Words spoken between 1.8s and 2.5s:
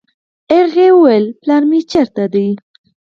چېرته دی.